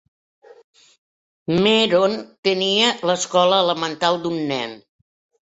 [1.65, 2.15] MEron
[2.49, 4.77] tenia l'escola elemental d'un nen.